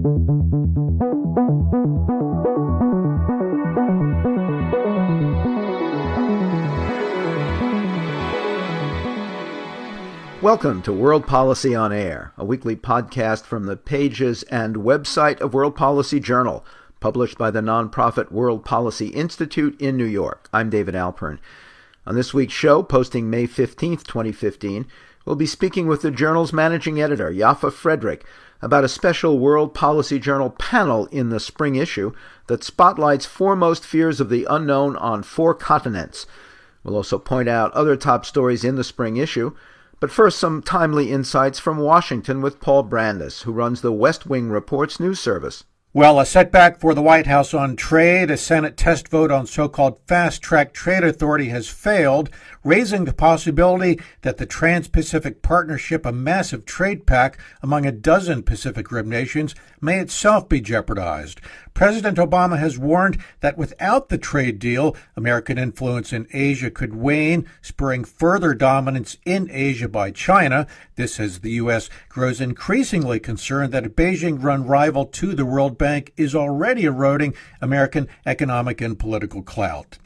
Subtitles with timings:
[0.00, 0.40] Welcome
[10.84, 15.76] to World Policy on Air, a weekly podcast from the pages and website of World
[15.76, 16.64] Policy Journal,
[17.00, 20.48] published by the nonprofit World Policy Institute in New York.
[20.50, 21.38] I'm David Alpern.
[22.06, 24.86] On this week's show, posting May 15th, 2015,
[25.26, 28.22] we'll be speaking with the journal's managing editor, Yaffa Fredrick,
[28.62, 32.12] about a special World Policy Journal panel in the spring issue
[32.46, 36.26] that spotlights foremost fears of the unknown on four continents.
[36.82, 39.54] We'll also point out other top stories in the spring issue
[40.00, 44.48] but first, some timely insights from Washington with Paul Brandus, who runs the West Wing
[44.48, 45.64] Reports news service.
[45.92, 48.30] Well, a setback for the White House on trade.
[48.30, 52.30] A Senate test vote on so called fast track trade authority has failed,
[52.62, 58.42] raising the possibility that the Trans Pacific Partnership, a massive trade pact among a dozen
[58.42, 61.40] Pacific Rim nations, may itself be jeopardized.
[61.72, 67.46] President Obama has warned that without the trade deal, American influence in Asia could wane,
[67.62, 70.66] spurring further dominance in Asia by China.
[70.96, 71.88] This as the U.S.
[72.08, 77.34] grows increasingly concerned that a Beijing run rival to the World Bank is already eroding
[77.60, 79.98] American economic and political clout.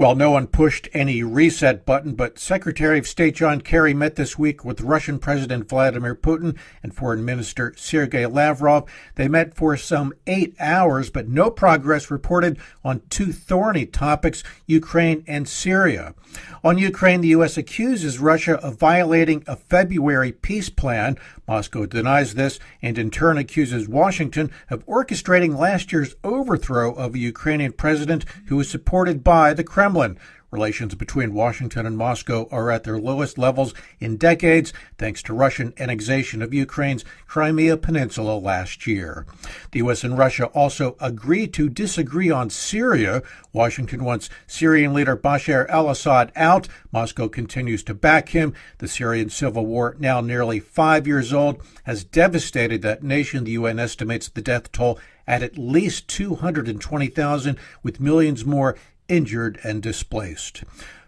[0.00, 4.38] Well, no one pushed any reset button, but Secretary of State John Kerry met this
[4.38, 8.88] week with Russian President Vladimir Putin and Foreign Minister Sergei Lavrov.
[9.16, 15.24] They met for some eight hours, but no progress reported on two thorny topics Ukraine
[15.26, 16.14] and Syria.
[16.62, 17.56] On Ukraine, the U.S.
[17.56, 21.18] accuses Russia of violating a February peace plan.
[21.48, 27.18] Moscow denies this and in turn accuses Washington of orchestrating last year's overthrow of a
[27.18, 30.18] Ukrainian president who was supported by the Kremlin.
[30.50, 35.74] Relations between Washington and Moscow are at their lowest levels in decades, thanks to Russian
[35.78, 39.26] annexation of Ukraine's Crimea Peninsula last year.
[39.72, 40.04] The U.S.
[40.04, 43.22] and Russia also agreed to disagree on Syria.
[43.52, 46.66] Washington wants Syrian leader Bashar al Assad out.
[46.92, 48.54] Moscow continues to back him.
[48.78, 53.44] The Syrian civil war, now nearly five years old, has devastated that nation.
[53.44, 58.74] The UN estimates the death toll at at least 220,000, with millions more
[59.08, 60.64] injured, and displaced.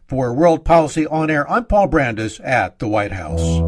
[0.07, 3.61] For World Policy On Air, I'm Paul Brandus at the White House.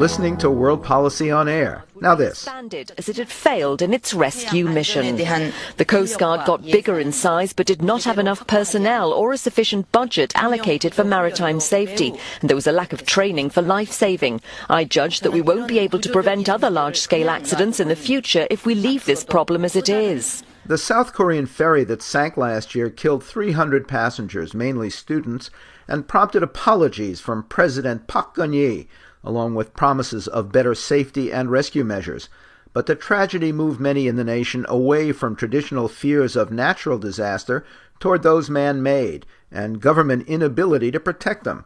[0.00, 1.84] listening to World Policy on Air.
[2.00, 2.48] Now this.
[2.48, 5.16] As it had failed in its rescue mission.
[5.16, 9.38] The Coast Guard got bigger in size but did not have enough personnel or a
[9.38, 13.92] sufficient budget allocated for maritime safety, and there was a lack of training for life
[13.92, 14.40] saving.
[14.68, 18.46] I judge that we won't be able to prevent other large-scale accidents in the future
[18.50, 20.42] if we leave this problem as it is.
[20.64, 25.50] The South Korean ferry that sank last year killed 300 passengers, mainly students,
[25.88, 28.86] and prompted apologies from President Park Geun-hye
[29.22, 32.28] along with promises of better safety and rescue measures.
[32.72, 37.64] But the tragedy moved many in the nation away from traditional fears of natural disaster
[37.98, 41.64] toward those man made and government inability to protect them.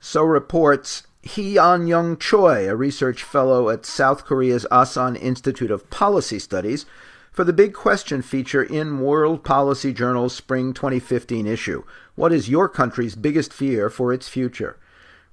[0.00, 5.88] So reports Hee An Young Choi, a research fellow at South Korea's Asan Institute of
[5.88, 6.84] Policy Studies,
[7.32, 11.82] for the Big Question feature in World Policy Journal's Spring 2015 issue.
[12.14, 14.76] What is your country's biggest fear for its future?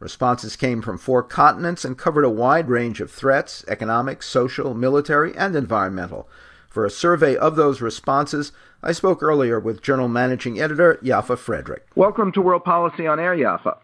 [0.02, 5.38] Responses came from four continents and covered a wide range of threats economic, social, military,
[5.38, 6.28] and environmental.
[6.68, 8.52] For a survey of those responses,
[8.82, 11.82] I spoke earlier with Journal Managing Editor Yaffa Fredrick.
[11.96, 13.78] Welcome to World Policy on Air, Yaffa.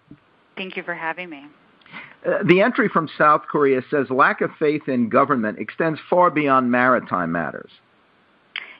[0.55, 1.45] Thank you for having me.
[2.25, 6.71] Uh, the entry from South Korea says lack of faith in government extends far beyond
[6.71, 7.69] maritime matters.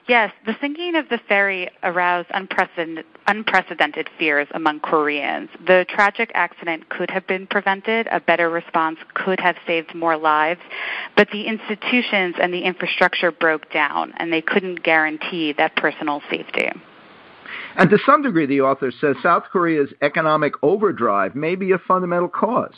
[0.08, 5.50] Yes, the sinking of the ferry aroused unprecedented, unprecedented fears among Koreans.
[5.66, 8.08] The tragic accident could have been prevented.
[8.10, 10.60] A better response could have saved more lives.
[11.14, 16.70] But the institutions and the infrastructure broke down, and they couldn't guarantee that personal safety.
[17.76, 22.28] And to some degree, the author says South Korea's economic overdrive may be a fundamental
[22.28, 22.72] cause.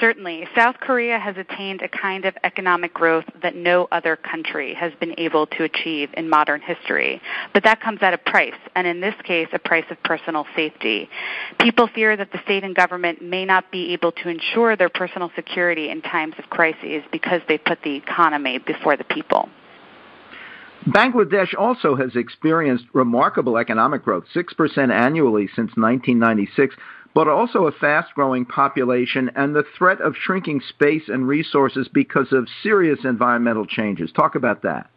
[0.00, 0.48] Certainly.
[0.56, 5.14] South Korea has attained a kind of economic growth that no other country has been
[5.18, 7.20] able to achieve in modern history.
[7.52, 11.08] But that comes at a price, and in this case, a price of personal safety.
[11.60, 15.30] People fear that the state and government may not be able to ensure their personal
[15.36, 19.48] security in times of crises because they put the economy before the people.
[20.86, 26.74] Bangladesh also has experienced remarkable economic growth, 6% annually since 1996
[27.14, 32.32] but also a fast growing population and the threat of shrinking space and resources because
[32.32, 34.10] of serious environmental changes.
[34.12, 34.88] Talk about that.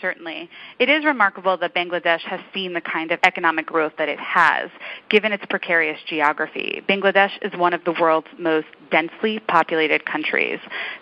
[0.00, 0.50] certainly.
[0.80, 4.68] It is remarkable that Bangladesh has seen the kind of economic growth that it has,
[5.08, 6.82] given its precarious geography.
[6.88, 10.58] Bangladesh is one of the world's most densely populated countries.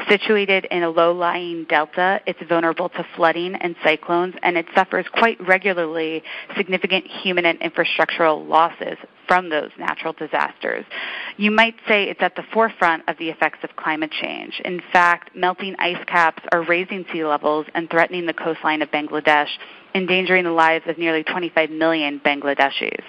[0.06, 5.06] Situated in a low lying delta, it's vulnerable to flooding and cyclones, and it suffers
[5.14, 6.22] quite regularly
[6.54, 8.98] significant human and infrastructural losses
[9.30, 10.84] from those natural disasters.
[11.36, 14.60] You might say it's at the forefront of the effects of climate change.
[14.64, 19.46] In fact, melting ice caps are raising sea levels and threatening the coastline of Bangladesh,
[19.94, 23.04] endangering the lives of nearly 25 million Bangladeshis.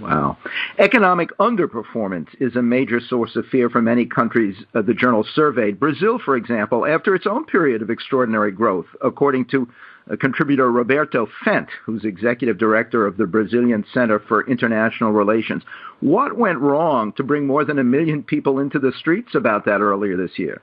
[0.00, 0.36] Wow.
[0.78, 5.80] Economic underperformance is a major source of fear for many countries uh, the journal surveyed.
[5.80, 9.68] Brazil, for example, after its own period of extraordinary growth, according to
[10.16, 15.62] contributor Roberto Fendt, who's executive director of the Brazilian Center for International Relations.
[16.00, 19.80] What went wrong to bring more than a million people into the streets about that
[19.80, 20.62] earlier this year?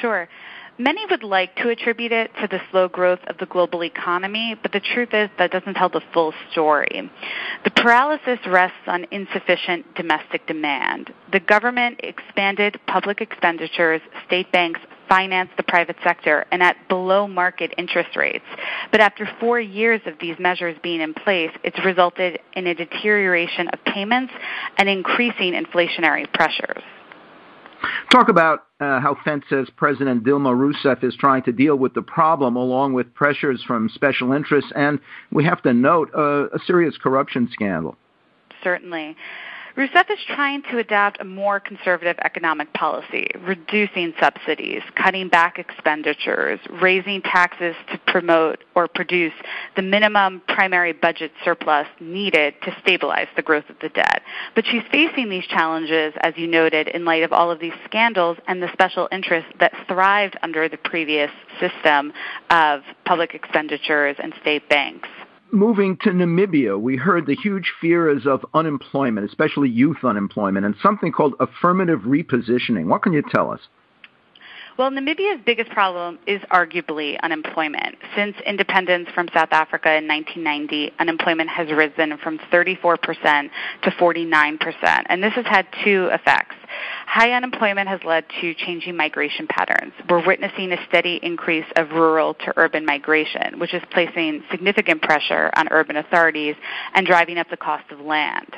[0.00, 0.28] Sure.
[0.76, 4.72] Many would like to attribute it to the slow growth of the global economy, but
[4.72, 7.08] the truth is that doesn't tell the full story.
[7.62, 11.14] The paralysis rests on insufficient domestic demand.
[11.30, 17.72] The government expanded public expenditures, state banks finance the private sector and at below market
[17.78, 18.44] interest rates.
[18.90, 23.68] But after four years of these measures being in place, it's resulted in a deterioration
[23.68, 24.32] of payments
[24.76, 26.82] and increasing inflationary pressures.
[28.10, 32.02] Talk about uh, how Fendt says President Dilma Rousseff is trying to deal with the
[32.02, 35.00] problem along with pressures from special interests, and
[35.30, 37.96] we have to note uh, a serious corruption scandal.
[38.62, 39.16] Certainly.
[39.76, 46.60] Rousseff is trying to adopt a more conservative economic policy, reducing subsidies, cutting back expenditures,
[46.80, 49.32] raising taxes to promote or produce
[49.74, 54.22] the minimum primary budget surplus needed to stabilize the growth of the debt.
[54.54, 58.38] But she's facing these challenges, as you noted, in light of all of these scandals
[58.46, 62.12] and the special interests that thrived under the previous system
[62.48, 65.08] of public expenditures and state banks
[65.54, 71.12] moving to Namibia, we heard the huge fears of unemployment, especially youth unemployment, and something
[71.12, 72.86] called affirmative repositioning.
[72.86, 73.60] What can you tell us?
[74.76, 77.94] Well, Namibia's biggest problem is arguably unemployment.
[78.16, 83.50] Since independence from South Africa in 1990, unemployment has risen from 34%
[83.82, 85.02] to 49%.
[85.08, 86.56] And this has had two effects.
[87.14, 89.92] High unemployment has led to changing migration patterns.
[90.10, 95.48] We're witnessing a steady increase of rural to urban migration, which is placing significant pressure
[95.56, 96.56] on urban authorities
[96.92, 98.56] and driving up the cost of land.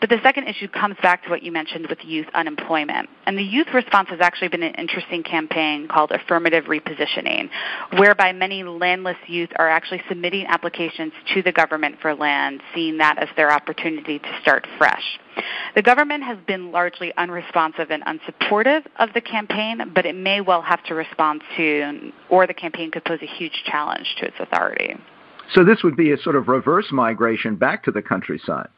[0.00, 3.08] But the second issue comes back to what you mentioned with youth unemployment.
[3.26, 7.50] And the youth response has actually been an interesting campaign called Affirmative Repositioning,
[7.98, 13.18] whereby many landless youth are actually submitting applications to the government for land, seeing that
[13.18, 15.18] as their opportunity to start fresh.
[15.74, 20.62] The government has been largely unresponsive and unsupportive of the campaign, but it may well
[20.62, 24.96] have to respond soon, or the campaign could pose a huge challenge to its authority.
[25.52, 28.68] So this would be a sort of reverse migration back to the countryside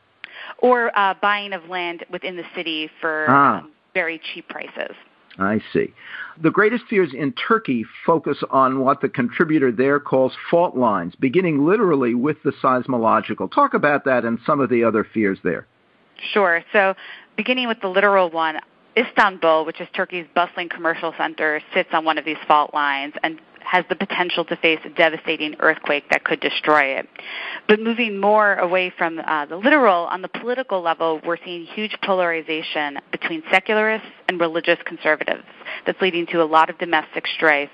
[0.59, 3.59] or uh, buying of land within the city for ah.
[3.59, 4.95] um, very cheap prices.
[5.39, 5.95] I see.
[6.43, 11.65] The greatest fears in Turkey focus on what the contributor there calls fault lines, beginning
[11.65, 13.53] literally with the seismological.
[13.53, 15.67] Talk about that and some of the other fears there.
[16.33, 16.63] Sure.
[16.73, 16.95] So,
[17.37, 18.59] beginning with the literal one,
[18.97, 23.41] Istanbul, which is Turkey's bustling commercial center, sits on one of these fault lines, and
[23.69, 27.07] has the potential to face a devastating earthquake that could destroy it.
[27.69, 31.95] But moving more away from uh, the literal, on the political level, we're seeing huge
[32.03, 35.45] polarization between secularists and religious conservatives
[35.85, 37.71] that's leading to a lot of domestic strife.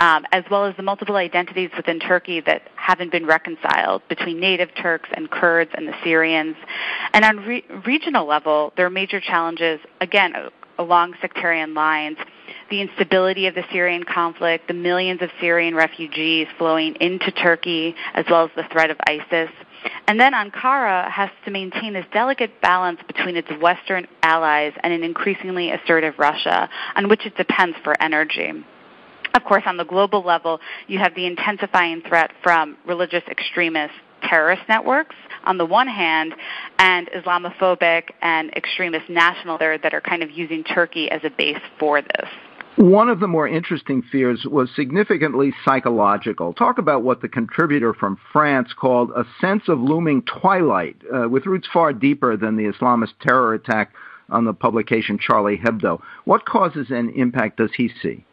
[0.00, 4.70] Um, as well as the multiple identities within Turkey that haven't been reconciled between native
[4.74, 6.56] Turks and Kurds and the Syrians.
[7.12, 10.32] And on re- regional level, there are major challenges, again,
[10.78, 12.16] along sectarian lines
[12.70, 18.24] the instability of the Syrian conflict, the millions of Syrian refugees flowing into Turkey, as
[18.30, 19.50] well as the threat of ISIS.
[20.06, 25.02] And then Ankara has to maintain this delicate balance between its Western allies and an
[25.02, 28.52] increasingly assertive Russia, on which it depends for energy.
[29.34, 34.62] Of course, on the global level, you have the intensifying threat from religious extremists terrorist
[34.68, 36.34] networks on the one hand
[36.78, 42.02] and Islamophobic and extremist national that are kind of using Turkey as a base for
[42.02, 42.28] this.
[42.76, 46.54] One of the more interesting fears was significantly psychological.
[46.54, 51.46] Talk about what the contributor from France called a sense of looming twilight, uh, with
[51.46, 53.92] roots far deeper than the Islamist terror attack
[54.30, 56.00] on the publication Charlie Hebdo.
[56.24, 58.24] What causes and impact does he see?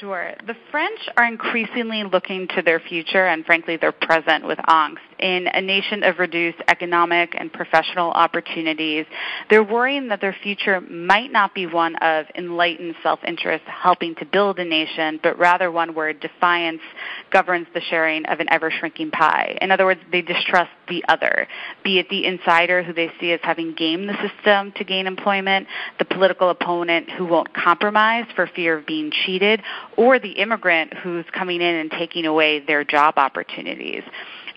[0.00, 0.34] Sure.
[0.46, 5.46] The French are increasingly looking to their future and, frankly, their present with angst in
[5.46, 9.06] a nation of reduced economic and professional opportunities,
[9.50, 14.58] they're worrying that their future might not be one of enlightened self-interest helping to build
[14.58, 16.80] a nation, but rather one where defiance
[17.30, 19.56] governs the sharing of an ever-shrinking pie.
[19.60, 21.46] In other words, they distrust the other,
[21.84, 25.66] be it the insider who they see as having gamed the system to gain employment,
[25.98, 29.62] the political opponent who won't compromise for fear of being cheated,
[29.96, 34.02] or the immigrant who's coming in and taking away their job opportunities.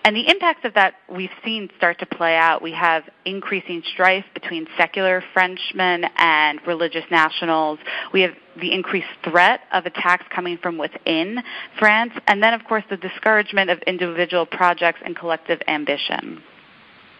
[0.04, 2.60] And the impacts of that we've seen start to play out.
[2.60, 7.78] We have increasing strife between secular Frenchmen and religious nationals.
[8.12, 11.38] We have the increased threat of attacks coming from within
[11.78, 12.12] France.
[12.26, 16.42] And then, of course, the discouragement of individual projects and collective ambition.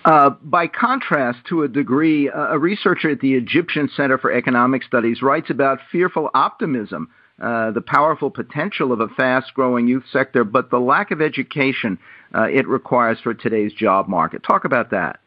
[0.04, 5.22] Uh, by contrast, to a degree, a researcher at the Egyptian Center for Economic Studies
[5.22, 7.08] writes about fearful optimism,
[7.42, 11.98] uh, the powerful potential of a fast growing youth sector, but the lack of education
[12.34, 14.42] uh, it requires for today's job market.
[14.42, 15.18] Talk about that.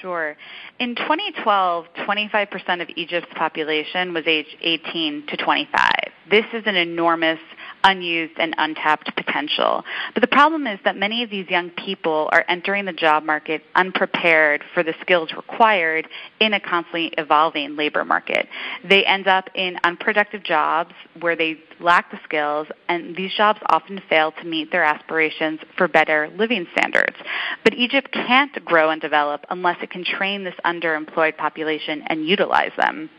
[0.00, 0.36] Sure.
[0.78, 5.90] In 2012, 25% of Egypt's population was aged 18 to 25.
[6.30, 7.38] This is an enormous
[7.84, 9.84] unused and untapped potential.
[10.14, 13.62] But the problem is that many of these young people are entering the job market
[13.74, 16.08] unprepared for the skills required
[16.40, 18.48] in a constantly evolving labor market.
[18.88, 24.00] They end up in unproductive jobs where they lack the skills, and these jobs often
[24.08, 27.16] fail to meet their aspirations for better living standards.
[27.62, 32.72] But Egypt can't grow and develop unless it can train this underemployed population and utilize
[32.76, 33.10] them.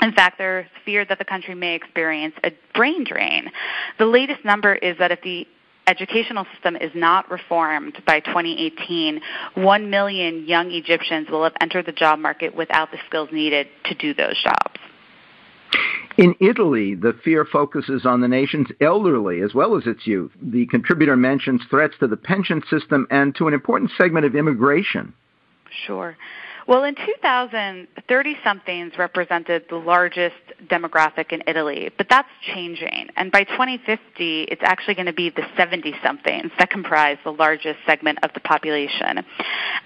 [0.00, 3.50] In fact, there's fear that the country may experience a brain drain.
[3.98, 5.46] The latest number is that if the
[5.88, 9.20] educational system is not reformed by 2018,
[9.54, 13.94] 1 million young Egyptians will have entered the job market without the skills needed to
[13.94, 14.78] do those jobs.
[16.16, 20.32] In Italy, the fear focuses on the nation's elderly as well as its youth.
[20.42, 25.14] The contributor mentions threats to the pension system and to an important segment of immigration.
[25.86, 26.16] Sure.
[26.68, 30.34] Well, in 2000, 30 somethings represented the largest
[30.66, 33.08] demographic in Italy, but that's changing.
[33.16, 37.78] And by 2050, it's actually going to be the 70 somethings that comprise the largest
[37.86, 39.24] segment of the population.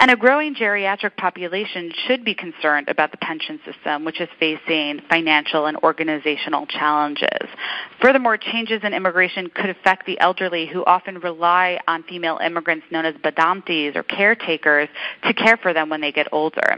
[0.01, 5.03] And a growing geriatric population should be concerned about the pension system, which is facing
[5.09, 7.49] financial and organizational challenges.
[8.01, 13.05] Furthermore, changes in immigration could affect the elderly who often rely on female immigrants known
[13.05, 14.89] as badantes or caretakers
[15.25, 16.72] to care for them when they get older.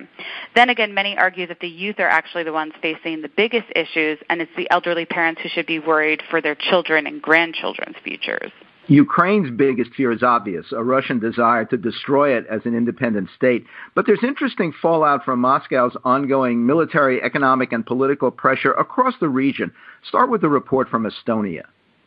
[0.54, 4.18] Then again, many argue that the youth are actually the ones facing the biggest issues,
[4.28, 8.52] and it's the elderly parents who should be worried for their children and grandchildren's futures.
[8.86, 13.64] Ukraine's biggest fear is obvious, a Russian desire to destroy it as an independent state.
[13.94, 19.72] But there's interesting fallout from Moscow's ongoing military, economic, and political pressure across the region.
[20.06, 21.62] Start with the report from Estonia.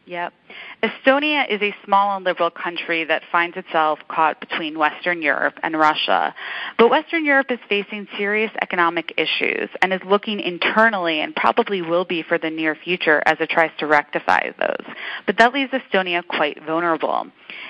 [0.08, 0.32] Yep.
[0.82, 5.78] Estonia is a small and liberal country that finds itself caught between Western Europe and
[5.78, 6.34] Russia.
[6.78, 12.06] But Western Europe is facing serious economic issues and is looking internally and probably will
[12.06, 14.96] be for the near future as it tries to rectify those.
[15.26, 17.28] But that leaves Estonia quite vulnerable.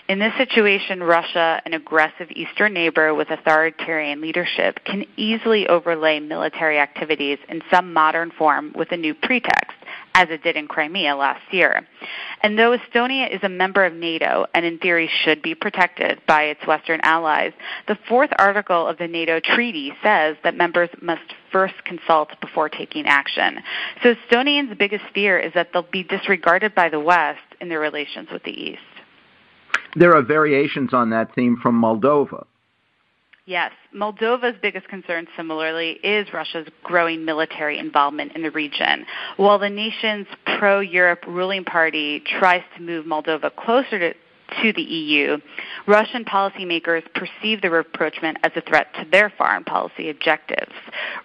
[0.08, 6.78] In this situation, Russia, an aggressive eastern neighbor with authoritarian leadership, can easily overlay military
[6.78, 9.67] activities in some modern form with a new pretext
[10.18, 11.88] as it did in Crimea last year.
[12.42, 16.46] And though Estonia is a member of NATO and in theory should be protected by
[16.46, 17.54] its Western allies,
[17.88, 21.22] the fourth article of the NATO treaty says that members must
[21.52, 23.60] first consult before taking action.
[24.02, 28.30] So Estonians' biggest fear is that they'll be disregarded by the West in their relations
[28.32, 28.82] with the East.
[29.96, 32.48] There are variations on that theme from Moldova.
[33.48, 33.72] Yes.
[33.96, 39.06] Moldova's biggest concern, similarly, is Russia's growing military involvement in the region.
[39.38, 40.28] While the nation's
[40.60, 45.38] pro Europe ruling party tries to move Moldova closer to, to the EU,
[45.88, 50.74] Russian policymakers perceive the rapprochement as a threat to their foreign policy objectives.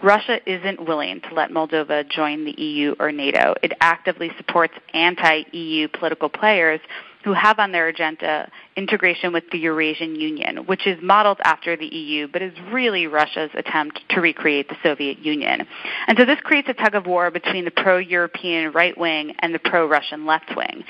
[0.01, 3.57] Russia isn't willing to let Moldova join the EU or NATO.
[3.65, 6.79] It actively supports anti EU political players
[7.25, 11.87] who have on their agenda integration with the Eurasian Union, which is modeled after the
[11.87, 15.67] EU, but is really Russia's attempt to recreate the Soviet Union.
[16.07, 19.59] And so this creates a tug of war between the pro-European right wing and the
[19.59, 20.85] pro-Russian left wing.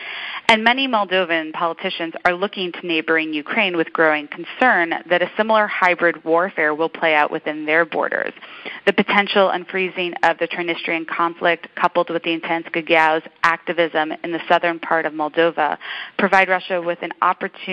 [0.49, 5.67] And many Moldovan politicians are looking to neighboring Ukraine with growing concern that a similar
[5.67, 8.33] hybrid warfare will play out within their borders.
[8.87, 14.41] The potential unfreezing of the Transnistrian conflict, coupled with the intense Gagauz activism in the
[14.49, 15.79] southern part of Moldova,
[16.19, 17.72] provide Russia with an opportunity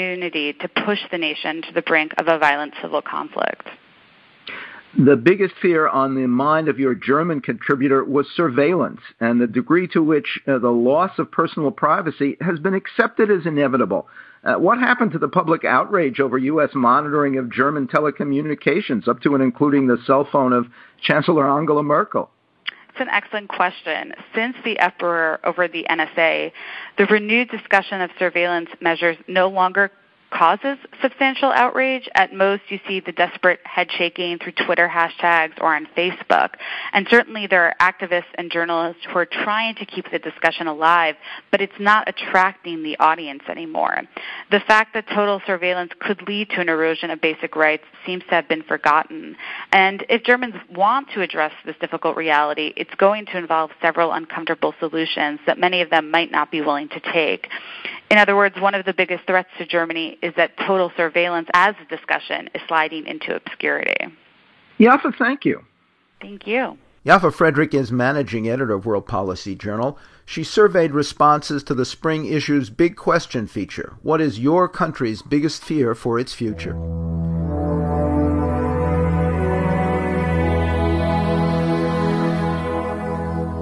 [0.59, 3.67] to push the nation to the brink of a violent civil conflict.
[4.97, 9.87] The biggest fear on the mind of your German contributor was surveillance and the degree
[9.89, 14.07] to which uh, the loss of personal privacy has been accepted as inevitable.
[14.43, 16.69] Uh, what happened to the public outrage over U.S.
[16.73, 20.65] monitoring of German telecommunications, up to and including the cell phone of
[21.01, 22.31] Chancellor Angela Merkel?
[22.99, 24.13] It's an excellent question.
[24.35, 26.51] Since the uproar over the NSA,
[26.97, 29.89] the renewed discussion of surveillance measures no longer
[30.31, 32.07] causes substantial outrage.
[32.15, 36.51] At most, you see the desperate head shaking through Twitter hashtags or on Facebook.
[36.93, 41.15] And certainly there are activists and journalists who are trying to keep the discussion alive,
[41.51, 44.01] but it's not attracting the audience anymore.
[44.51, 48.31] The fact that total surveillance could lead to an erosion of basic rights seems to
[48.31, 49.35] have been forgotten.
[49.71, 54.73] And if Germans want to address this difficult reality, it's going to involve several uncomfortable
[54.79, 57.47] solutions that many of them might not be willing to take.
[58.11, 61.75] In other words, one of the biggest threats to Germany is that total surveillance as
[61.81, 64.05] a discussion is sliding into obscurity.
[64.79, 65.63] Yaffa, thank you.
[66.21, 66.77] Thank you.
[67.05, 69.97] Yaffa Fredrick is managing editor of World Policy Journal.
[70.25, 75.63] She surveyed responses to the spring issue's Big Question feature What is your country's biggest
[75.63, 76.77] fear for its future?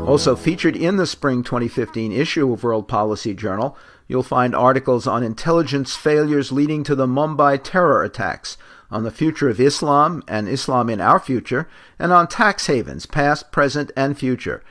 [0.08, 5.24] Also featured in the spring 2015 issue of World Policy Journal, you'll find articles on
[5.24, 8.58] intelligence failures leading to the Mumbai terror attacks,
[8.90, 11.68] on the future of Islam and Islam in our future,
[12.00, 14.64] and on tax havens, past, present, and future.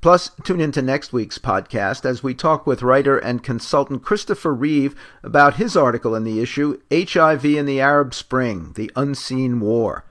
[0.00, 4.94] Plus, tune into next week's podcast as we talk with writer and consultant Christopher Reeve
[5.22, 10.04] about his article in the issue HIV in the Arab Spring The Unseen War.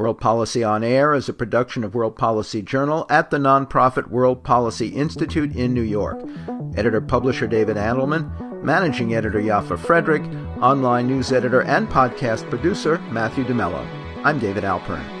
[0.00, 4.42] World Policy on Air is a production of World Policy Journal at the nonprofit World
[4.42, 6.26] Policy Institute in New York.
[6.74, 10.24] Editor publisher David Andelman, managing editor Yaffa Fredrick,
[10.62, 13.86] online news editor and podcast producer Matthew DeMello.
[14.24, 15.19] I'm David Alpern.